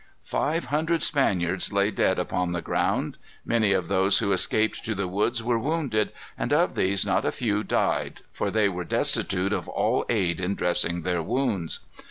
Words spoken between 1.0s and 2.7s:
Spaniards lay dead upon the